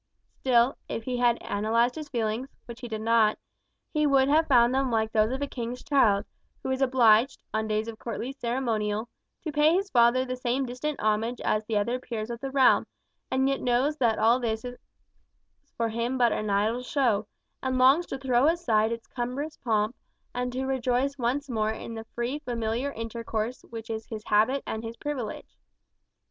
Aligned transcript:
Still, 0.39 0.77
if 0.89 1.03
he 1.03 1.17
had 1.17 1.39
analyzed 1.43 1.93
his 1.93 2.09
feelings 2.09 2.49
(which 2.65 2.81
he 2.81 2.87
did 2.87 3.01
not), 3.01 3.37
he 3.93 4.07
would 4.07 4.29
have 4.29 4.47
found 4.47 4.73
them 4.73 4.89
like 4.89 5.11
those 5.11 5.29
of 5.31 5.43
a 5.43 5.47
king's 5.47 5.83
child, 5.83 6.25
who 6.63 6.71
is 6.71 6.81
obliged, 6.81 7.43
on 7.53 7.67
days 7.67 7.87
of 7.87 7.99
courtly 7.99 8.31
ceremonial, 8.31 9.09
to 9.43 9.51
pay 9.51 9.75
his 9.75 9.91
father 9.91 10.25
the 10.25 10.35
same 10.35 10.65
distant 10.65 10.99
homage 10.99 11.39
as 11.41 11.63
the 11.65 11.77
other 11.77 11.99
peers 11.99 12.31
of 12.31 12.39
the 12.39 12.49
realm, 12.49 12.87
and 13.29 13.47
yet 13.47 13.61
knows 13.61 13.95
that 13.97 14.17
all 14.17 14.39
this 14.39 14.65
for 15.77 15.89
him 15.89 16.13
is 16.13 16.17
but 16.17 16.31
an 16.31 16.49
idle 16.49 16.81
show, 16.81 17.27
and 17.61 17.77
longs 17.77 18.07
to 18.07 18.17
throw 18.17 18.47
aside 18.47 18.91
its 18.91 19.05
cumbrous 19.05 19.57
pomp, 19.57 19.95
and 20.33 20.51
to 20.51 20.65
rejoice 20.65 21.19
once 21.19 21.47
more 21.47 21.69
in 21.69 21.93
the 21.93 22.05
free 22.15 22.39
familiar 22.39 22.91
intercourse 22.93 23.61
which 23.69 23.87
is 23.87 24.07
his 24.07 24.23
habit 24.25 24.63
and 24.65 24.83
his 24.83 24.97
privilege. 24.97 25.59